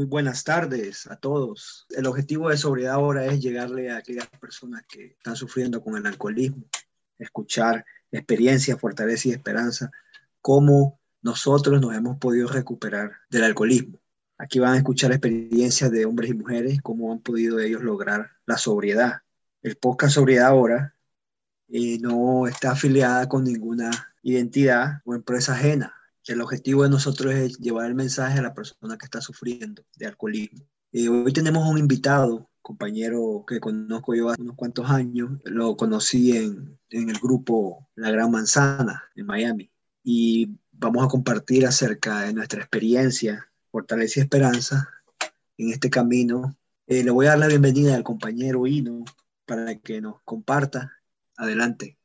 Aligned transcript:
Muy 0.00 0.06
buenas 0.06 0.44
tardes 0.44 1.06
a 1.08 1.16
todos. 1.16 1.84
El 1.90 2.06
objetivo 2.06 2.48
de 2.48 2.56
Sobriedad 2.56 2.94
ahora 2.94 3.26
es 3.26 3.38
llegarle 3.38 3.90
a 3.90 3.98
aquellas 3.98 4.26
personas 4.40 4.82
que 4.88 5.08
están 5.08 5.36
sufriendo 5.36 5.84
con 5.84 5.94
el 5.94 6.06
alcoholismo, 6.06 6.64
escuchar 7.18 7.84
experiencias, 8.10 8.80
fortaleza 8.80 9.28
y 9.28 9.32
esperanza, 9.32 9.90
cómo 10.40 10.98
nosotros 11.20 11.82
nos 11.82 11.94
hemos 11.94 12.16
podido 12.16 12.48
recuperar 12.48 13.12
del 13.28 13.44
alcoholismo. 13.44 14.00
Aquí 14.38 14.58
van 14.58 14.72
a 14.72 14.78
escuchar 14.78 15.12
experiencias 15.12 15.90
de 15.90 16.06
hombres 16.06 16.30
y 16.30 16.34
mujeres, 16.34 16.80
cómo 16.80 17.12
han 17.12 17.20
podido 17.20 17.60
ellos 17.60 17.82
lograr 17.82 18.30
la 18.46 18.56
sobriedad. 18.56 19.20
El 19.60 19.76
podcast 19.76 20.14
Sobriedad 20.14 20.46
ahora 20.46 20.94
eh, 21.68 21.98
no 22.00 22.46
está 22.46 22.70
afiliada 22.70 23.28
con 23.28 23.44
ninguna 23.44 24.14
identidad 24.22 25.02
o 25.04 25.14
empresa 25.14 25.52
ajena 25.52 25.94
el 26.32 26.40
objetivo 26.40 26.84
de 26.84 26.90
nosotros 26.90 27.34
es 27.34 27.58
llevar 27.58 27.86
el 27.86 27.94
mensaje 27.94 28.38
a 28.38 28.42
la 28.42 28.54
persona 28.54 28.96
que 28.96 29.04
está 29.04 29.20
sufriendo 29.20 29.82
de 29.96 30.06
alcoholismo. 30.06 30.64
Eh, 30.92 31.08
hoy 31.08 31.32
tenemos 31.32 31.68
un 31.68 31.78
invitado, 31.78 32.48
compañero 32.62 33.44
que 33.46 33.58
conozco 33.58 34.14
yo 34.14 34.28
hace 34.28 34.42
unos 34.42 34.54
cuantos 34.54 34.88
años, 34.88 35.40
lo 35.44 35.76
conocí 35.76 36.36
en, 36.36 36.78
en 36.90 37.10
el 37.10 37.18
grupo 37.18 37.88
La 37.96 38.10
Gran 38.10 38.30
Manzana 38.30 39.02
en 39.16 39.26
Miami 39.26 39.70
y 40.04 40.56
vamos 40.70 41.04
a 41.04 41.08
compartir 41.08 41.66
acerca 41.66 42.20
de 42.20 42.32
nuestra 42.32 42.60
experiencia, 42.60 43.50
fortaleza 43.70 44.20
y 44.20 44.22
esperanza 44.22 44.88
en 45.58 45.70
este 45.70 45.90
camino. 45.90 46.56
Eh, 46.86 47.02
le 47.02 47.10
voy 47.10 47.26
a 47.26 47.30
dar 47.30 47.40
la 47.40 47.48
bienvenida 47.48 47.96
al 47.96 48.04
compañero 48.04 48.66
Hino 48.66 49.04
para 49.46 49.74
que 49.76 50.00
nos 50.00 50.20
comparta. 50.22 50.92
Adelante. 51.36 51.96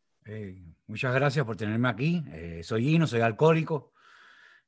muchas 0.87 1.13
gracias 1.13 1.45
por 1.45 1.57
tenerme 1.57 1.89
aquí. 1.89 2.23
Eh, 2.29 2.61
soy 2.63 2.95
Hino, 2.95 3.05
soy 3.05 3.19
alcohólico. 3.21 3.91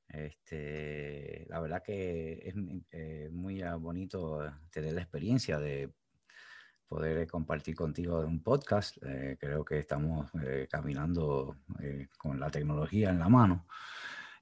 Este, 0.10 1.46
la 1.50 1.60
verdad 1.60 1.84
que 1.84 2.34
es 2.44 2.56
eh, 2.92 3.30
muy 3.32 3.62
ah, 3.62 3.76
bonito 3.76 4.40
tener 4.72 4.94
la 4.94 5.02
experiencia 5.02 5.60
de 5.60 5.92
poder 6.88 7.28
compartir 7.28 7.76
contigo 7.76 8.22
un 8.22 8.42
podcast. 8.42 8.98
Eh, 9.04 9.38
creo 9.40 9.66
que 9.66 9.80
estamos 9.80 10.30
eh, 10.42 10.68
caminando 10.70 11.58
con 12.18 12.40
la 12.40 12.50
tecnología 12.50 13.10
en 13.10 13.20
la 13.20 13.30
mano. 13.30 13.68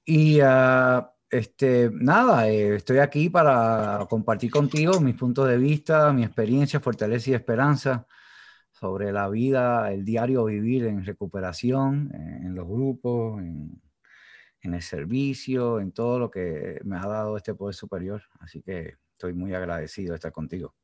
Y 0.06 0.40
ah, 0.42 1.12
este, 1.30 1.90
nada, 1.92 2.48
estoy 2.48 3.00
aquí 3.00 3.30
para 3.30 4.06
compartir 4.10 4.52
contigo 4.52 5.00
mis 5.00 5.16
puntos 5.16 5.48
de 5.50 5.58
vista, 5.58 6.14
mi 6.14 6.24
experiencia, 6.24 6.80
fortaleza 6.80 7.32
y 7.32 7.34
esperanza 7.34 8.06
sobre 8.72 9.12
la 9.12 9.30
vida, 9.30 9.92
el 9.92 10.06
diario 10.06 10.46
vivir 10.46 10.86
en 10.86 11.04
recuperación, 11.06 12.12
en 12.14 12.54
los 12.54 12.68
grupos, 12.68 13.42
en, 13.42 13.82
en 14.66 14.74
el 14.74 14.82
servicio, 14.82 15.80
en 15.80 15.92
todo 15.92 16.20
lo 16.20 16.32
que 16.32 16.80
me 16.84 16.98
ha 16.98 17.08
dado 17.08 17.38
este 17.38 17.54
poder 17.54 17.76
superior. 17.76 18.24
Así 18.40 18.62
que 18.62 18.96
estoy 19.12 19.34
muy 19.34 19.54
agradecido 19.54 20.12
de 20.12 20.16
estar 20.16 20.32
contigo. 20.32 20.76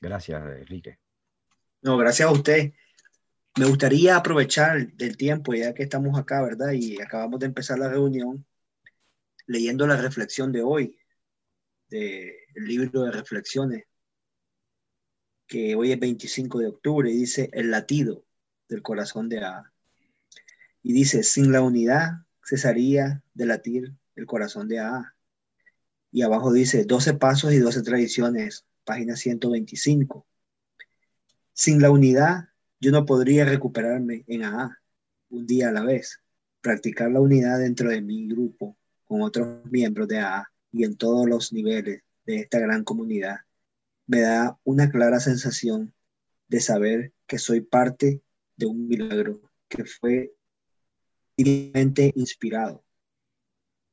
Gracias, 0.00 0.42
Enrique. 0.60 0.98
No, 1.82 1.96
gracias 1.96 2.28
a 2.28 2.32
usted. 2.32 2.72
Me 3.58 3.66
gustaría 3.66 4.16
aprovechar 4.16 4.88
el 4.98 5.16
tiempo, 5.16 5.54
ya 5.54 5.72
que 5.72 5.82
estamos 5.82 6.18
acá, 6.18 6.42
¿verdad? 6.42 6.72
Y 6.72 7.00
acabamos 7.00 7.40
de 7.40 7.46
empezar 7.46 7.78
la 7.78 7.88
reunión, 7.88 8.44
leyendo 9.46 9.86
la 9.86 9.96
reflexión 9.96 10.52
de 10.52 10.62
hoy, 10.62 10.98
del 11.88 12.34
libro 12.56 13.02
de 13.02 13.12
reflexiones, 13.12 13.84
que 15.46 15.74
hoy 15.74 15.92
es 15.92 16.00
25 16.00 16.58
de 16.58 16.66
octubre, 16.66 17.10
y 17.10 17.16
dice 17.16 17.48
El 17.52 17.70
latido 17.70 18.24
del 18.68 18.82
corazón 18.82 19.28
de 19.28 19.38
A. 19.38 19.72
Y 20.82 20.92
dice, 20.92 21.22
sin 21.22 21.50
la 21.50 21.62
unidad 21.62 22.25
cesaría 22.46 23.22
de 23.34 23.46
latir 23.46 23.92
el 24.14 24.26
corazón 24.26 24.68
de 24.68 24.78
A. 24.78 25.14
Y 26.12 26.22
abajo 26.22 26.52
dice 26.52 26.84
12 26.84 27.14
pasos 27.14 27.52
y 27.52 27.58
12 27.58 27.82
tradiciones, 27.82 28.64
página 28.84 29.16
125. 29.16 30.24
Sin 31.52 31.82
la 31.82 31.90
unidad, 31.90 32.48
yo 32.80 32.92
no 32.92 33.04
podría 33.04 33.44
recuperarme 33.44 34.24
en 34.28 34.44
AA 34.44 34.78
un 35.30 35.46
día 35.46 35.70
a 35.70 35.72
la 35.72 35.82
vez. 35.82 36.20
Practicar 36.60 37.10
la 37.10 37.20
unidad 37.20 37.58
dentro 37.58 37.90
de 37.90 38.00
mi 38.00 38.28
grupo 38.28 38.76
con 39.04 39.22
otros 39.22 39.64
miembros 39.70 40.06
de 40.08 40.20
AA 40.20 40.50
y 40.72 40.84
en 40.84 40.96
todos 40.96 41.26
los 41.28 41.52
niveles 41.52 42.02
de 42.26 42.36
esta 42.36 42.58
gran 42.58 42.84
comunidad 42.84 43.38
me 44.06 44.20
da 44.20 44.58
una 44.62 44.88
clara 44.88 45.18
sensación 45.18 45.92
de 46.48 46.60
saber 46.60 47.12
que 47.26 47.38
soy 47.38 47.60
parte 47.60 48.22
de 48.56 48.66
un 48.66 48.86
milagro 48.86 49.40
que 49.68 49.84
fue 49.84 50.35
inspirado. 51.36 52.84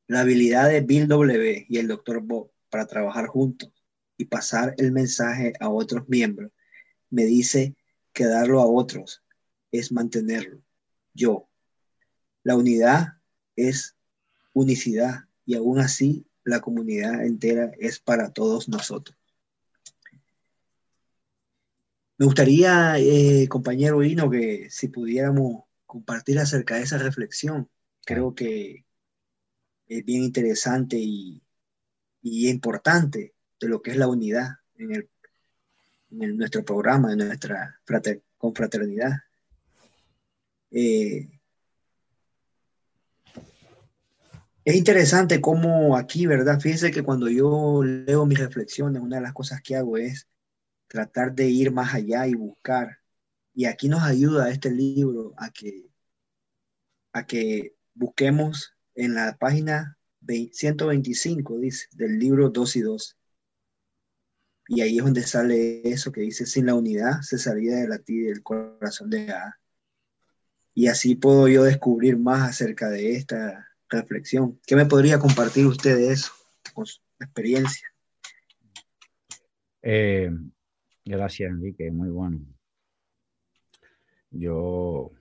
La 0.07 0.21
habilidad 0.21 0.69
de 0.69 0.81
Bill 0.81 1.07
W. 1.07 1.65
y 1.67 1.77
el 1.77 1.87
Dr. 1.87 2.21
Bob 2.21 2.51
para 2.69 2.87
trabajar 2.87 3.27
juntos 3.27 3.71
y 4.17 4.25
pasar 4.25 4.75
el 4.77 4.91
mensaje 4.91 5.53
a 5.59 5.69
otros 5.69 6.07
miembros 6.07 6.51
me 7.09 7.25
dice 7.25 7.75
que 8.11 8.25
darlo 8.25 8.61
a 8.61 8.65
otros 8.65 9.23
es 9.71 9.91
mantenerlo. 9.91 10.61
Yo. 11.13 11.47
La 12.43 12.55
unidad 12.55 13.19
es 13.55 13.95
unicidad 14.53 15.25
y 15.45 15.55
aún 15.55 15.79
así 15.79 16.25
la 16.43 16.59
comunidad 16.59 17.25
entera 17.25 17.71
es 17.79 17.99
para 17.99 18.33
todos 18.33 18.67
nosotros. 18.67 19.17
Me 22.17 22.25
gustaría, 22.25 22.97
eh, 22.99 23.47
compañero 23.47 24.03
Hino, 24.03 24.29
que 24.29 24.69
si 24.69 24.87
pudiéramos 24.87 25.63
compartir 25.93 26.39
acerca 26.39 26.75
de 26.75 26.81
esa 26.81 26.97
reflexión. 26.97 27.69
Creo 28.03 28.33
que 28.33 28.83
es 29.87 30.03
bien 30.03 30.23
interesante 30.23 30.97
y, 30.97 31.43
importante 32.23 33.35
de 33.59 33.67
lo 33.67 33.83
que 33.83 33.91
es 33.91 33.97
la 33.97 34.07
unidad 34.07 34.55
en, 34.75 35.07
nuestro 36.35 36.65
programa, 36.65 37.11
en 37.11 37.19
nuestra 37.19 37.79
confraternidad. 38.37 39.11
Eh, 40.71 41.29
es 44.65 44.75
interesante 44.75 45.41
cómo 45.41 45.95
aquí, 45.95 46.25
¿verdad? 46.25 46.59
Fíjense 46.59 46.89
que 46.89 47.03
cuando 47.03 47.29
yo 47.29 47.83
leo 47.83 48.25
mis 48.25 48.39
reflexiones, 48.39 48.99
una 48.99 49.17
de 49.17 49.21
las 49.21 49.33
cosas 49.33 49.61
que 49.61 49.75
hago 49.75 49.97
es 49.97 50.27
tratar 50.87 51.35
de 51.35 51.49
ir 51.49 51.71
más 51.71 51.93
allá 51.93 52.25
y 52.25 52.33
buscar 52.33 53.02
y 53.53 53.65
aquí 53.65 53.87
nos 53.87 54.03
ayuda 54.03 54.49
este 54.49 54.71
libro 54.71 55.33
a 55.37 55.51
que, 55.51 55.89
a 57.13 57.25
que 57.25 57.75
busquemos 57.93 58.73
en 58.95 59.15
la 59.15 59.37
página 59.37 59.97
125, 60.25 61.59
dice, 61.59 61.87
del 61.93 62.17
libro 62.17 62.49
2 62.49 62.75
y 62.77 62.81
2. 62.81 63.17
Y 64.69 64.81
ahí 64.81 64.97
es 64.97 65.03
donde 65.03 65.23
sale 65.23 65.81
eso 65.87 66.11
que 66.11 66.21
dice, 66.21 66.45
sin 66.45 66.65
la 66.65 66.75
unidad 66.75 67.21
se 67.21 67.37
salía 67.37 67.75
de 67.75 67.87
latir 67.87 68.27
del 68.27 68.41
corazón 68.41 69.09
de 69.09 69.29
A. 69.31 69.59
Y 70.73 70.87
así 70.87 71.15
puedo 71.15 71.47
yo 71.47 71.63
descubrir 71.63 72.17
más 72.17 72.49
acerca 72.49 72.89
de 72.89 73.15
esta 73.15 73.67
reflexión. 73.89 74.59
¿Qué 74.65 74.75
me 74.75 74.85
podría 74.85 75.19
compartir 75.19 75.67
usted 75.67 75.97
de 75.97 76.13
eso, 76.13 76.31
con 76.73 76.85
su 76.85 76.99
experiencia? 77.19 77.87
Eh, 79.83 80.31
gracias, 81.05 81.51
Enrique, 81.51 81.91
muy 81.91 82.09
bueno. 82.09 82.52
Yo 84.33 85.11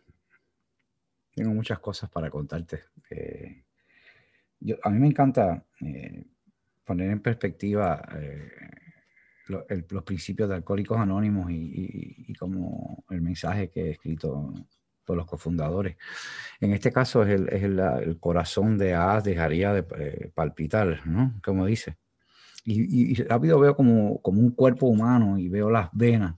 tengo 1.34 1.52
muchas 1.52 1.78
cosas 1.78 2.10
para 2.10 2.30
contarte. 2.30 2.84
Eh, 3.10 3.62
a 4.82 4.90
mí 4.90 4.98
me 4.98 5.06
encanta 5.06 5.64
eh, 5.80 6.24
poner 6.84 7.10
en 7.10 7.20
perspectiva 7.20 8.02
eh, 8.14 8.50
los 9.48 10.02
principios 10.04 10.48
de 10.48 10.54
Alcohólicos 10.56 10.98
Anónimos 10.98 11.50
y, 11.50 12.32
como 12.38 13.04
el 13.10 13.20
mensaje 13.20 13.68
que 13.68 13.82
he 13.82 13.90
escrito 13.90 14.54
por 15.04 15.16
los 15.16 15.26
cofundadores. 15.26 15.96
En 16.60 16.72
este 16.72 16.90
caso 16.90 17.22
es 17.22 17.40
el, 17.62 18.18
corazón 18.18 18.78
de 18.78 18.94
A 18.94 19.20
dejaría 19.20 19.74
de 19.74 20.32
palpitar, 20.34 21.06
¿no? 21.06 21.38
Como 21.44 21.66
dice. 21.66 21.98
Y, 22.64 23.14
rápido 23.24 23.58
veo 23.58 23.74
como, 23.76 24.22
como 24.22 24.40
un 24.40 24.52
cuerpo 24.52 24.86
humano 24.86 25.38
y 25.38 25.48
veo 25.48 25.68
las 25.70 25.90
venas 25.92 26.36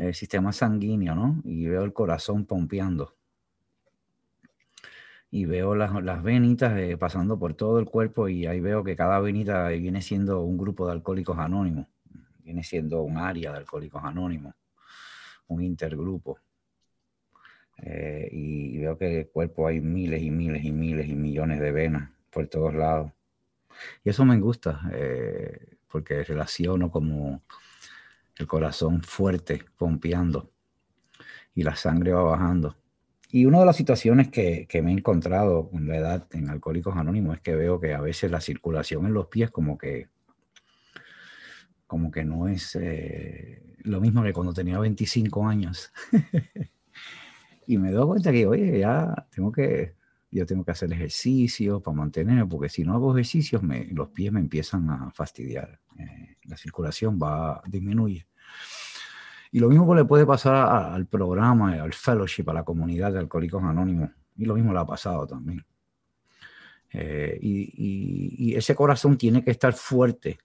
el 0.00 0.14
sistema 0.14 0.52
sanguíneo, 0.52 1.14
¿no? 1.14 1.40
Y 1.44 1.66
veo 1.66 1.84
el 1.84 1.92
corazón 1.92 2.46
pompeando. 2.46 3.14
Y 5.30 5.44
veo 5.44 5.74
las, 5.74 5.92
las 6.02 6.22
venitas 6.22 6.76
eh, 6.78 6.96
pasando 6.96 7.38
por 7.38 7.54
todo 7.54 7.78
el 7.78 7.84
cuerpo 7.84 8.28
y 8.28 8.46
ahí 8.46 8.60
veo 8.60 8.82
que 8.82 8.96
cada 8.96 9.20
venita 9.20 9.68
viene 9.68 10.02
siendo 10.02 10.42
un 10.42 10.58
grupo 10.58 10.86
de 10.86 10.92
alcohólicos 10.92 11.38
anónimos, 11.38 11.86
viene 12.42 12.64
siendo 12.64 13.02
un 13.02 13.16
área 13.16 13.52
de 13.52 13.58
alcohólicos 13.58 14.02
anónimos, 14.02 14.54
un 15.46 15.62
intergrupo. 15.62 16.38
Eh, 17.82 18.28
y, 18.32 18.78
veo 18.78 18.98
que 18.98 19.20
el 19.20 19.28
cuerpo 19.28 19.66
hay 19.66 19.80
miles 19.80 20.22
y 20.22 20.30
miles 20.30 20.64
y 20.64 20.72
miles 20.72 21.08
y 21.08 21.14
millones 21.14 21.60
de 21.60 21.72
venas 21.72 22.10
por 22.30 22.46
todos 22.48 22.74
lados. 22.74 23.12
Y 24.04 24.10
eso 24.10 24.24
me 24.24 24.38
gusta, 24.38 24.80
eh, 24.92 25.76
porque 25.88 26.24
relaciono 26.24 26.90
como 26.90 27.42
el 28.36 28.46
corazón 28.46 29.02
fuerte, 29.02 29.64
pompeando, 29.76 30.50
y 31.54 31.62
la 31.62 31.76
sangre 31.76 32.12
va 32.12 32.22
bajando. 32.22 32.76
Y 33.32 33.44
una 33.44 33.60
de 33.60 33.66
las 33.66 33.76
situaciones 33.76 34.28
que, 34.28 34.66
me 34.82 34.90
he 34.90 34.94
encontrado 34.94 35.70
con 35.70 35.86
la 35.86 35.96
edad 35.96 36.26
en 36.32 36.48
Alcohólicos 36.48 36.96
Anónimos 36.96 37.36
es 37.36 37.42
que 37.42 37.54
veo 37.54 37.78
que 37.78 37.94
a 37.94 38.00
veces 38.00 38.30
la 38.30 38.40
circulación 38.40 39.06
en 39.06 39.14
los 39.14 39.28
pies 39.28 39.50
como 39.50 39.78
que 39.78 40.08
como 41.86 42.12
que 42.12 42.24
no 42.24 42.46
es 42.46 42.76
eh, 42.80 43.76
lo 43.78 44.00
mismo 44.00 44.22
que 44.22 44.32
cuando 44.32 44.52
tenía 44.52 44.78
25 44.78 45.48
años. 45.48 45.92
y 47.66 47.78
me 47.78 47.90
doy 47.90 48.06
cuenta 48.06 48.30
que, 48.30 48.46
oye, 48.46 48.78
ya 48.78 49.26
tengo 49.34 49.50
que, 49.50 49.94
yo 50.30 50.46
tengo 50.46 50.64
que 50.64 50.70
hacer 50.70 50.92
ejercicio 50.92 51.80
para 51.80 51.96
mantener, 51.96 52.46
porque 52.46 52.68
si 52.68 52.84
no 52.84 52.94
hago 52.94 53.12
ejercicios, 53.12 53.62
los 53.90 54.08
pies 54.10 54.32
me 54.32 54.40
empiezan 54.40 54.88
a 54.88 55.10
fastidiar. 55.10 55.80
Eh, 55.98 56.36
la 56.44 56.56
circulación 56.56 57.18
va 57.20 57.54
a 57.54 57.62
disminuir. 57.66 58.26
Y 59.52 59.58
lo 59.58 59.68
mismo 59.68 59.92
le 59.94 60.04
puede 60.04 60.24
pasar 60.24 60.92
al 60.94 61.06
programa, 61.06 61.72
al 61.72 61.92
fellowship, 61.92 62.48
a 62.48 62.54
la 62.54 62.64
comunidad 62.64 63.12
de 63.12 63.18
Alcohólicos 63.18 63.62
Anónimos. 63.62 64.10
Y 64.36 64.44
lo 64.44 64.54
mismo 64.54 64.72
le 64.72 64.78
ha 64.78 64.86
pasado 64.86 65.26
también. 65.26 65.64
Eh, 66.92 67.38
y, 67.40 68.54
ese 68.54 68.74
corazón 68.74 69.16
tiene 69.16 69.44
que 69.44 69.50
estar 69.50 69.72
fuerte 69.72 70.38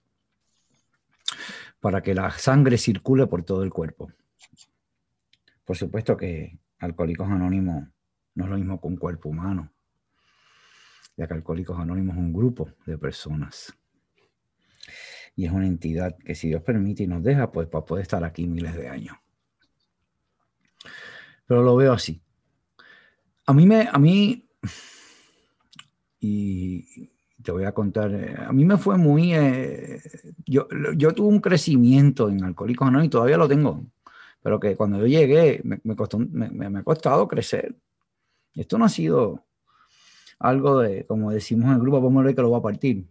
para 1.80 2.02
que 2.02 2.14
la 2.14 2.30
sangre 2.30 2.78
circule 2.78 3.26
por 3.26 3.44
todo 3.44 3.62
el 3.62 3.70
cuerpo. 3.70 4.10
Por 5.64 5.76
supuesto 5.76 6.16
que 6.16 6.58
Alcohólicos 6.78 7.28
Anónimos 7.28 7.84
no 8.34 8.44
es 8.44 8.50
lo 8.50 8.56
mismo 8.56 8.80
que 8.80 8.86
un 8.86 8.96
cuerpo 8.96 9.28
humano, 9.28 9.72
ya 11.16 11.26
que 11.26 11.34
Alcohólicos 11.34 11.78
Anónimos 11.78 12.16
es 12.16 12.22
un 12.22 12.32
grupo 12.32 12.70
de 12.86 12.98
personas. 12.98 13.74
Y 15.34 15.44
es 15.44 15.52
una 15.52 15.66
entidad 15.66 16.16
que 16.16 16.34
si 16.34 16.48
Dios 16.48 16.62
permite 16.62 17.02
y 17.02 17.06
nos 17.06 17.22
deja, 17.22 17.50
pues 17.50 17.68
para 17.68 17.84
poder 17.84 18.02
estar 18.02 18.24
aquí 18.24 18.46
miles 18.46 18.74
de 18.74 18.88
años. 18.88 19.16
Pero 21.46 21.62
lo 21.62 21.76
veo 21.76 21.92
así. 21.92 22.20
A 23.46 23.52
mí 23.52 23.66
me, 23.66 23.88
a 23.90 23.98
mí, 23.98 24.48
y 26.18 27.10
te 27.42 27.52
voy 27.52 27.64
a 27.64 27.72
contar, 27.72 28.12
a 28.38 28.52
mí 28.52 28.64
me 28.64 28.76
fue 28.76 28.98
muy, 28.98 29.34
eh, 29.34 30.00
yo, 30.44 30.66
yo 30.96 31.12
tuve 31.12 31.28
un 31.28 31.40
crecimiento 31.40 32.28
en 32.28 32.42
Alcohólicos 32.42 32.88
Anónimos 32.88 33.06
y 33.06 33.10
todavía 33.10 33.36
lo 33.36 33.46
tengo, 33.46 33.84
pero 34.42 34.58
que 34.58 34.74
cuando 34.74 34.98
yo 34.98 35.06
llegué 35.06 35.60
me, 35.62 35.94
costó, 35.94 36.18
me, 36.18 36.66
ha 36.78 36.82
costado 36.82 37.28
crecer. 37.28 37.76
Esto 38.54 38.78
no 38.78 38.86
ha 38.86 38.88
sido 38.88 39.45
algo 40.38 40.80
de, 40.80 41.06
como 41.06 41.30
decimos 41.30 41.66
en 41.66 41.74
el 41.74 41.80
grupo, 41.80 42.00
vamos 42.00 42.22
a 42.22 42.26
ver 42.26 42.34
que 42.34 42.42
lo 42.42 42.50
va 42.50 42.58
a 42.58 42.62
partir. 42.62 43.06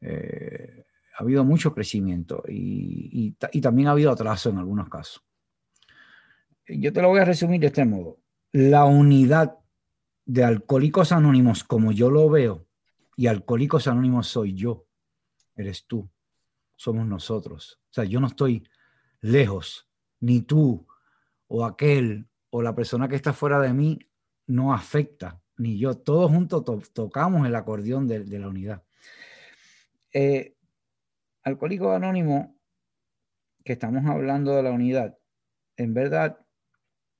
Eh, 0.00 0.84
ha 1.16 1.22
habido 1.22 1.44
mucho 1.44 1.74
crecimiento 1.74 2.42
y, 2.48 3.32
también 3.60 3.88
ha 3.88 3.92
habido 3.92 4.10
atraso 4.10 4.50
en 4.50 4.58
algunos 4.58 4.88
casos. 4.88 5.22
Yo 6.66 6.92
te 6.92 7.02
lo 7.02 7.08
voy 7.08 7.20
a 7.20 7.24
resumir 7.24 7.60
de 7.60 7.66
este 7.66 7.84
modo. 7.84 8.18
La 8.52 8.84
unidad 8.84 9.58
de 10.24 10.44
Alcohólicos 10.44 11.12
Anónimos, 11.12 11.64
como 11.64 11.92
yo 11.92 12.10
lo 12.10 12.30
veo, 12.30 12.66
y 13.16 13.26
Alcohólicos 13.26 13.86
Anónimos 13.86 14.28
soy 14.28 14.54
yo, 14.54 14.86
eres 15.56 15.86
tú, 15.86 16.08
somos 16.76 17.06
nosotros. 17.06 17.80
O 17.90 17.92
sea, 17.92 18.04
yo 18.04 18.20
no 18.20 18.28
estoy 18.28 18.66
lejos, 19.20 19.88
ni 20.20 20.42
tú 20.42 20.86
o 21.48 21.64
aquel 21.64 22.28
o 22.50 22.62
la 22.62 22.74
persona 22.74 23.08
que 23.08 23.16
está 23.16 23.32
fuera 23.32 23.60
de 23.60 23.74
mí 23.74 23.98
no 24.46 24.72
afecta, 24.72 25.40
ni 25.60 25.78
yo. 25.78 25.96
Todos 25.96 26.30
juntos 26.30 26.64
tocamos 26.92 27.46
el 27.46 27.54
acordeón 27.54 28.08
de, 28.08 28.24
la 28.38 28.48
unidad. 28.48 28.82
Eh, 30.12 30.56
Alcohólico 31.42 31.92
Anónimo, 31.92 32.56
que 33.64 33.74
estamos 33.74 34.04
hablando 34.06 34.56
de 34.56 34.62
la 34.62 34.72
unidad, 34.72 35.18
en 35.76 35.94
verdad 35.94 36.38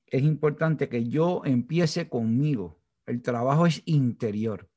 es 0.06 0.22
importante 0.22 0.88
que 0.88 1.08
yo 1.08 1.42
empiece 1.44 2.08
conmigo. 2.08 2.80
El 3.06 3.22
trabajo 3.22 3.66
es 3.66 3.82
interior. 3.84 4.68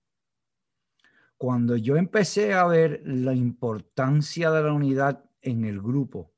Cuando 1.37 1.75
yo 1.75 1.97
empecé 1.97 2.53
a 2.53 2.65
ver 2.65 3.01
la 3.05 3.33
importancia 3.33 4.51
de 4.51 4.63
la 4.63 4.73
unidad 4.73 5.25
en 5.41 5.65
el 5.65 5.81
grupo, 5.81 6.33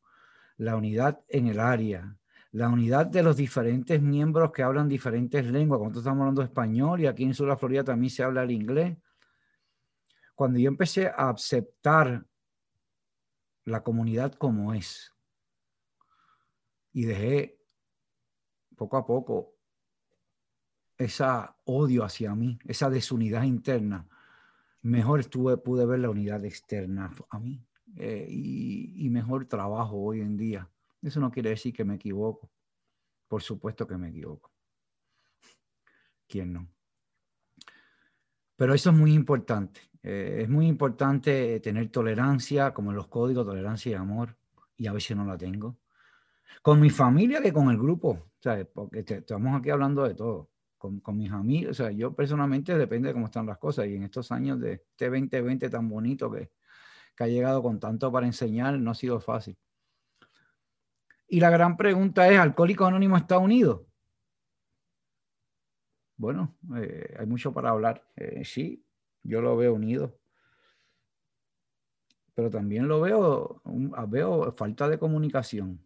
la 0.58 0.76
unidad 0.76 1.22
en 1.28 1.48
el 1.48 1.60
área, 1.60 2.18
la 2.56 2.70
unidad 2.70 3.06
de 3.08 3.22
los 3.22 3.36
diferentes 3.36 4.02
miembros 4.02 4.54
que 4.54 4.64
hablan 4.64 4.88
diferentes 4.88 5.46
lenguas, 5.46 5.78
cuando 5.78 6.00
estamos 6.00 6.22
hablando 6.22 6.42
español 6.42 7.02
y 7.02 7.06
aquí 7.06 7.26
en 7.26 7.34
Sur 7.34 7.56
Florida 7.60 7.84
también 7.84 8.10
se 8.10 8.24
habla 8.24 8.44
el 8.44 8.52
inglés. 8.52 8.98
Cuando 10.36 10.58
yo 10.58 10.70
empecé 10.70 11.08
a 11.08 11.32
aceptar 11.32 12.26
la 13.66 13.84
comunidad 13.84 14.36
como 14.36 14.74
es. 14.74 15.14
Y 16.94 17.04
dejé 17.04 17.60
poco 18.78 18.96
a 18.96 19.06
poco 19.06 19.56
esa 20.98 21.58
odio 21.66 22.06
hacia 22.06 22.36
mí, 22.36 22.58
esa 22.64 22.90
desunidad 22.90 23.44
interna. 23.44 24.08
Mejor 24.82 25.20
estuve, 25.20 25.58
pude 25.58 25.86
ver 25.86 26.00
la 26.00 26.10
unidad 26.10 26.46
externa 26.46 27.14
a 27.30 27.38
mí 27.38 27.62
eh, 27.98 28.28
y 28.30 29.10
mejor 29.10 29.46
trabajo 29.46 29.98
hoy 29.98 30.22
en 30.22 30.38
día. 30.38 30.70
Eso 31.06 31.20
no 31.20 31.30
quiere 31.30 31.52
decir 31.52 31.72
que 31.72 31.86
me 31.86 31.96
equivoco. 31.96 32.50
Por 33.28 33.44
supuesto 33.44 33.86
que 33.86 33.96
me 33.96 34.10
equivoco. 34.10 34.52
¿Quién 36.28 36.54
no? 36.54 36.68
Pero 38.56 38.74
eso 38.74 38.90
es 38.90 38.96
muy 38.96 39.14
importante. 39.14 39.82
Eh, 40.02 40.40
es 40.42 40.50
muy 40.50 40.66
importante 40.68 41.60
tener 41.60 41.90
tolerancia, 41.90 42.74
como 42.74 42.90
en 42.90 42.98
los 42.98 43.08
códigos, 43.08 43.46
tolerancia 43.46 43.92
y 43.92 43.96
amor, 43.96 44.36
y 44.78 44.88
a 44.88 44.94
veces 44.94 45.16
no 45.16 45.26
la 45.26 45.38
tengo. 45.38 45.78
Con 46.64 46.80
mi 46.80 46.90
familia 46.90 47.42
que 47.42 47.54
con 47.54 47.70
el 47.70 47.78
grupo, 47.78 48.32
¿sabes? 48.40 48.68
porque 48.74 49.06
estamos 49.08 49.60
aquí 49.60 49.70
hablando 49.70 50.04
de 50.04 50.16
todo. 50.16 50.50
Con, 50.78 51.02
mis 51.18 51.32
amigos, 51.32 51.72
o 51.72 51.74
sea, 51.74 51.92
yo 51.92 52.14
personalmente 52.14 52.78
depende 52.78 53.08
de 53.08 53.14
cómo 53.14 53.26
están 53.26 53.48
las 53.48 53.58
cosas, 53.58 53.88
y 53.88 53.96
en 53.96 54.04
estos 54.04 54.32
años 54.32 54.60
de 54.60 54.74
este 54.74 55.10
2020 55.10 55.70
tan 55.70 55.90
bonito 55.90 56.32
que 56.32 56.52
ha 57.18 57.28
llegado 57.28 57.64
con 57.64 57.80
tanto 57.80 58.12
para 58.12 58.28
enseñar, 58.28 58.78
no 58.80 58.92
ha 58.92 58.96
sido 58.96 59.20
fácil. 59.20 59.58
Y 61.36 61.42
la 61.42 61.50
gran 61.50 61.76
pregunta 61.76 62.30
es, 62.30 62.40
¿Alcohólico 62.40 62.86
Anónimo 62.86 63.18
está 63.18 63.40
unido? 63.40 63.86
Bueno, 66.16 66.56
eh, 66.78 67.14
hay 67.20 67.26
mucho 67.26 67.52
para 67.52 67.72
hablar. 67.72 68.10
Eh, 68.16 68.46
sí, 68.46 68.82
yo 69.22 69.42
lo 69.42 69.58
veo 69.58 69.74
unido. 69.74 70.18
Pero 72.36 72.50
también 72.50 72.88
lo 72.88 73.02
veo, 73.02 73.62
veo 74.08 74.54
falta 74.54 74.88
de 74.88 74.98
comunicación 74.98 75.86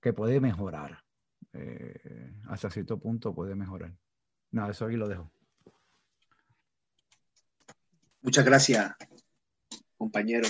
que 0.00 0.12
puede 0.12 0.40
mejorar. 0.40 1.04
Eh, 1.52 2.34
hasta 2.48 2.70
cierto 2.70 2.98
punto 2.98 3.32
puede 3.32 3.54
mejorar. 3.54 3.96
Nada, 4.50 4.72
eso 4.72 4.86
aquí 4.86 4.96
lo 4.96 5.06
dejo. 5.06 5.30
Muchas 8.20 8.44
gracias, 8.44 8.96
compañero. 9.96 10.48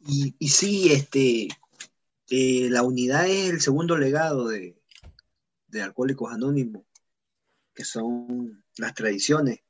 Y, 0.00 0.36
y 0.38 0.48
sí, 0.48 0.92
este, 0.92 1.48
eh, 2.30 2.68
la 2.70 2.82
unidad 2.82 3.26
es 3.26 3.50
el 3.50 3.60
segundo 3.60 3.96
legado 3.96 4.48
de, 4.48 4.78
de 5.68 5.82
Alcohólicos 5.82 6.32
Anónimos, 6.32 6.84
que 7.74 7.84
son 7.84 8.64
las 8.76 8.94
tradiciones. 8.94 9.60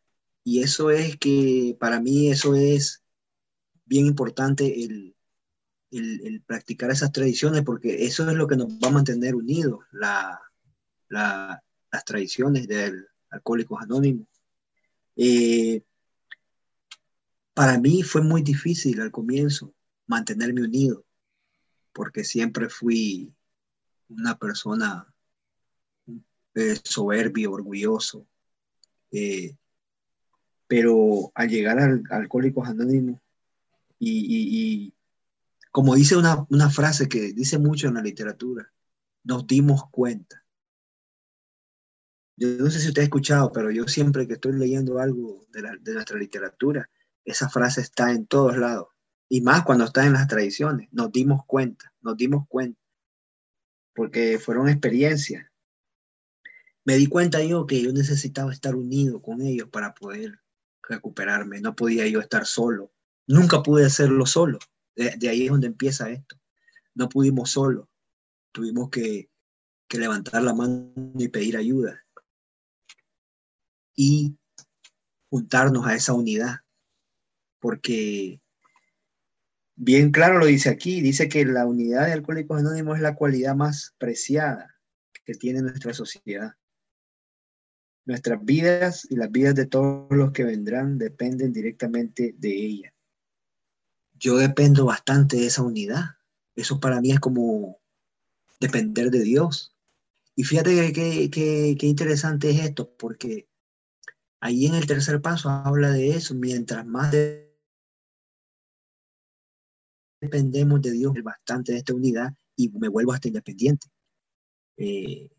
Y 0.42 0.62
eso 0.62 0.90
es 0.90 1.16
que 1.16 1.76
para 1.78 2.00
mí 2.00 2.30
eso 2.30 2.54
es 2.54 3.02
bien 3.84 4.06
importante 4.06 4.84
el, 4.84 5.14
practicar 6.46 6.90
esas 6.90 7.12
tradiciones 7.12 7.62
porque 7.62 8.04
eso 8.04 8.28
es 8.28 8.36
lo 8.36 8.46
que 8.46 8.56
nos 8.56 8.68
va 8.68 8.88
a 8.88 8.92
mantener 8.92 9.34
unidos, 9.34 9.80
la, 9.92 10.38
las 11.08 12.04
tradiciones 12.04 12.68
del 12.68 13.06
Alcohólicos 13.30 13.80
Anónimos. 13.82 14.26
Eh, 15.16 15.82
para 17.54 17.78
mí 17.78 18.02
fue 18.02 18.22
muy 18.22 18.42
difícil 18.42 19.00
al 19.00 19.10
comienzo 19.10 19.74
mantenerme 20.06 20.62
unido 20.62 21.04
porque 21.92 22.24
siempre 22.24 22.68
fui 22.68 23.32
una 24.08 24.38
persona 24.38 25.12
eh, 26.54 26.76
soberbio, 26.82 27.52
orgulloso. 27.52 28.26
Eh, 29.10 29.56
pero 30.66 31.32
al 31.34 31.48
llegar 31.48 31.78
al 31.78 32.02
Alcohólicos 32.10 32.68
Anónimos, 32.68 33.20
y, 34.00 34.94
como 35.72 35.94
dice 35.94 36.16
una, 36.16 36.70
frase 36.70 37.08
que 37.08 37.32
dice 37.32 37.58
mucho 37.58 37.88
en 37.88 37.94
la 37.94 38.02
literatura, 38.02 38.70
nos 39.24 39.46
dimos 39.46 39.88
cuenta. 39.90 40.44
Yo 42.36 42.48
no 42.58 42.70
sé 42.70 42.78
si 42.80 42.88
usted 42.88 43.02
ha 43.02 43.04
escuchado, 43.04 43.50
pero 43.50 43.70
yo 43.70 43.88
siempre 43.88 44.28
que 44.28 44.34
estoy 44.34 44.52
leyendo 44.52 45.00
algo 45.00 45.46
de, 45.50 45.62
de 45.80 45.94
nuestra 45.94 46.18
literatura, 46.18 46.88
esa 47.24 47.48
frase 47.48 47.80
está 47.80 48.12
en 48.12 48.26
todos 48.26 48.56
lados. 48.56 48.88
Y 49.28 49.40
más 49.42 49.64
cuando 49.64 49.84
está 49.84 50.06
en 50.06 50.14
las 50.14 50.26
tradiciones. 50.26 50.88
Nos 50.92 51.12
dimos 51.12 51.44
cuenta, 51.46 51.92
nos 52.00 52.16
dimos 52.16 52.46
cuenta. 52.48 52.80
Porque 53.94 54.38
fueron 54.38 54.68
experiencias. 54.68 55.46
Me 56.84 56.96
di 56.96 57.06
cuenta 57.06 57.42
yo 57.42 57.66
que 57.66 57.82
yo 57.82 57.92
necesitaba 57.92 58.52
estar 58.52 58.74
unido 58.74 59.20
con 59.20 59.42
ellos 59.42 59.68
para 59.68 59.94
poder 59.94 60.40
recuperarme, 60.88 61.60
no 61.60 61.76
podía 61.76 62.06
yo 62.06 62.20
estar 62.20 62.46
solo. 62.46 62.92
Nunca 63.26 63.62
pude 63.62 63.84
hacerlo 63.84 64.24
solo. 64.24 64.58
De, 64.96 65.28
ahí 65.28 65.44
es 65.44 65.50
donde 65.50 65.66
empieza 65.66 66.10
esto. 66.10 66.36
No 66.94 67.08
pudimos 67.08 67.50
solo. 67.50 67.90
Tuvimos 68.52 68.88
que, 68.88 69.30
que 69.86 69.98
levantar 69.98 70.42
la 70.42 70.54
mano 70.54 70.92
y 71.18 71.28
pedir 71.28 71.56
ayuda. 71.56 72.02
Y 73.94 74.36
juntarnos 75.28 75.86
a 75.86 75.94
esa 75.94 76.14
unidad. 76.14 76.60
Porque 77.60 78.40
bien 79.78 80.10
claro 80.10 80.38
lo 80.38 80.46
dice 80.46 80.68
aquí, 80.68 81.00
dice 81.00 81.28
que 81.28 81.44
la 81.44 81.64
unidad 81.64 82.06
de 82.06 82.12
Alcohólicos 82.12 82.58
Anónimos 82.58 82.96
es 82.96 83.02
la 83.02 83.14
cualidad 83.14 83.54
más 83.54 83.94
preciada 83.98 84.74
que 85.24 85.34
tiene 85.34 85.62
nuestra 85.62 85.94
sociedad. 85.94 86.54
Nuestras 88.04 88.44
vidas 88.44 89.06
y 89.08 89.16
las 89.16 89.30
vidas 89.30 89.54
de 89.54 89.66
todos 89.66 90.10
los 90.10 90.32
que 90.32 90.42
vendrán 90.42 90.98
dependen 90.98 91.52
directamente 91.52 92.34
de 92.36 92.50
ella. 92.50 92.94
Yo 94.14 94.36
dependo 94.36 94.86
bastante 94.86 95.36
de 95.36 95.46
esa 95.46 95.62
unidad. 95.62 96.16
Eso 96.56 96.80
para 96.80 97.00
mí 97.00 97.12
es 97.12 97.20
como 97.20 97.78
depender 98.58 99.10
de 99.10 99.20
Dios. 99.20 99.76
Y 100.34 100.42
fíjate 100.42 100.92
qué 100.92 101.78
interesante 101.82 102.50
es 102.50 102.64
esto, 102.64 102.92
porque 102.98 103.48
ahí 104.40 104.66
en 104.66 104.74
el 104.74 104.86
tercer 104.86 105.20
paso 105.20 105.50
habla 105.50 105.92
de 105.92 106.10
eso. 106.10 106.34
Mientras 106.34 106.84
más 106.84 107.12
dependemos 110.20 110.80
de 110.82 110.92
Dios 110.92 111.14
bastante 111.22 111.72
de 111.72 111.78
esta 111.78 111.94
unidad 111.94 112.34
y 112.56 112.68
me 112.70 112.88
vuelvo 112.88 113.12
hasta 113.12 113.28
independiente. 113.28 113.88
Eh, 114.76 115.30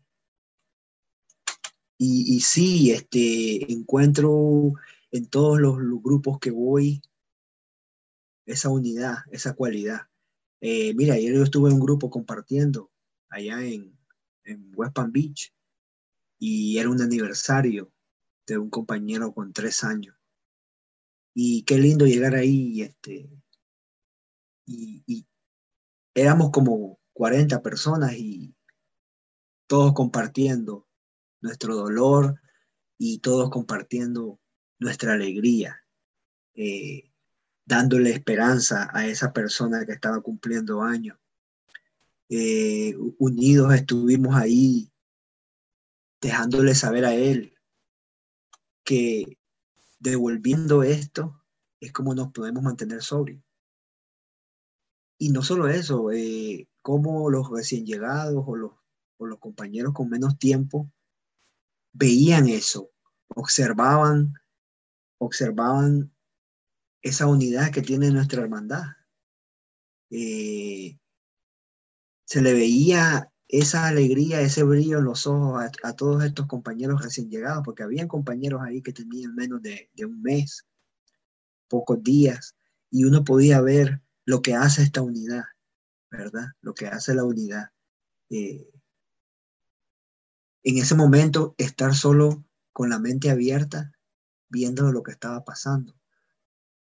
y, 2.02 2.40
sí, 2.40 2.92
este, 2.92 3.70
encuentro 3.70 4.72
en 5.10 5.26
todos 5.26 5.60
los, 5.60 5.76
grupos 6.02 6.38
que 6.38 6.50
voy 6.50 7.02
esa 8.46 8.70
unidad, 8.70 9.18
esa 9.30 9.52
cualidad. 9.54 10.08
Eh, 10.62 10.94
mira, 10.94 11.14
ayer 11.14 11.34
yo 11.34 11.42
estuve 11.42 11.68
en 11.68 11.74
un 11.74 11.80
grupo 11.80 12.08
compartiendo 12.08 12.90
allá 13.28 13.62
en, 13.62 13.98
en 14.44 14.72
West 14.74 14.94
Palm 14.94 15.12
Beach 15.12 15.52
y 16.38 16.78
era 16.78 16.88
un 16.88 17.02
aniversario 17.02 17.92
de 18.46 18.56
un 18.56 18.70
compañero 18.70 19.34
con 19.34 19.52
tres 19.52 19.84
años. 19.84 20.16
Y 21.34 21.64
qué 21.64 21.78
lindo 21.78 22.06
llegar 22.06 22.34
ahí 22.34 22.80
este, 22.80 23.30
y, 24.70 25.26
éramos 26.14 26.50
como 26.50 26.98
40 27.12 27.62
personas 27.62 28.14
y 28.14 28.54
todos 29.66 29.92
compartiendo 29.94 30.88
nuestro 31.40 31.76
dolor 31.76 32.40
y 32.98 33.18
todos 33.18 33.50
compartiendo 33.50 34.40
nuestra 34.78 35.14
alegría, 35.14 35.84
eh, 36.54 37.12
dándole 37.64 38.10
esperanza 38.10 38.90
a 38.92 39.06
esa 39.06 39.32
persona 39.32 39.86
que 39.86 39.92
estaba 39.92 40.20
cumpliendo 40.20 40.82
años. 40.82 41.18
Eh, 42.28 42.94
unidos 43.18 43.74
estuvimos 43.74 44.36
ahí 44.36 44.92
dejándole 46.20 46.74
saber 46.74 47.04
a 47.04 47.14
él 47.14 47.54
que 48.84 49.38
devolviendo 49.98 50.82
esto 50.82 51.42
es 51.80 51.92
como 51.92 52.14
nos 52.14 52.32
podemos 52.32 52.62
mantener 52.62 53.02
sobrios. 53.02 53.42
Y 55.22 55.28
no 55.28 55.42
solo 55.42 55.68
eso, 55.68 56.10
eh, 56.12 56.66
como 56.80 57.28
los 57.28 57.50
recién 57.50 57.84
llegados 57.84 58.42
o 58.46 58.56
los, 58.56 58.72
los 59.18 59.38
compañeros 59.38 59.92
con 59.92 60.08
menos 60.08 60.38
tiempo 60.38 60.90
veían 61.92 62.48
eso, 62.48 62.90
observaban, 63.28 64.32
observaban 65.18 66.10
esa 67.02 67.26
unidad 67.26 67.70
que 67.70 67.82
tiene 67.82 68.10
nuestra 68.10 68.40
hermandad. 68.40 68.84
Eh, 70.08 70.98
se 72.24 72.40
le 72.40 72.54
veía 72.54 73.30
esa 73.46 73.88
alegría, 73.88 74.40
ese 74.40 74.62
brillo 74.62 75.00
en 75.00 75.04
los 75.04 75.26
ojos 75.26 75.62
a, 75.82 75.96
todos 75.96 76.24
estos 76.24 76.46
compañeros 76.46 77.02
recién 77.02 77.28
llegados, 77.28 77.62
porque 77.62 77.82
habían 77.82 78.08
compañeros 78.08 78.62
ahí 78.62 78.80
que 78.80 78.94
tenían 78.94 79.34
menos 79.34 79.60
de, 79.60 79.90
de 79.92 80.06
un 80.06 80.22
mes, 80.22 80.64
pocos 81.68 82.02
días, 82.02 82.56
y 82.90 83.04
uno 83.04 83.22
podía 83.22 83.60
ver 83.60 84.00
lo 84.30 84.42
que 84.42 84.54
hace 84.54 84.82
esta 84.82 85.02
unidad, 85.02 85.42
¿verdad? 86.08 86.52
Lo 86.60 86.72
que 86.72 86.86
hace 86.86 87.14
la 87.14 87.24
unidad. 87.24 87.70
Eh, 88.30 88.70
en 90.62 90.78
ese 90.78 90.94
momento, 90.94 91.56
estar 91.58 91.96
solo 91.96 92.44
con 92.72 92.90
la 92.90 93.00
mente 93.00 93.28
abierta, 93.28 93.92
viendo 94.48 94.92
lo 94.92 95.02
que 95.02 95.10
estaba 95.10 95.44
pasando. 95.44 95.98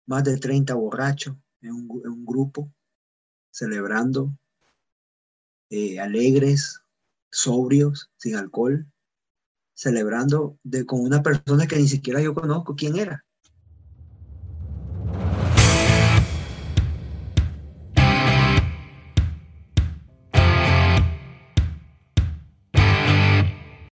Más 0.07 0.23
de 0.25 0.37
30 0.37 0.75
borrachos 0.75 1.35
en 1.63 1.73
un, 1.73 2.27
grupo, 2.27 2.71
celebrando, 3.51 4.37
eh, 5.71 5.99
alegres, 5.99 6.83
sobrios, 7.31 8.11
sin 8.19 8.37
alcohol, 8.37 8.87
celebrando 9.73 10.59
de, 10.63 10.85
con 10.85 11.01
una 11.01 11.23
persona 11.23 11.67
que 11.67 11.77
ni 11.77 11.89
siquiera 11.89 12.21
yo 12.21 12.35
conozco 12.35 12.77
quién 12.77 12.99
era. 12.99 13.25